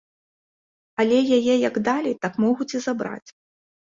[1.01, 3.29] Але яе як далі, так могуць і забраць.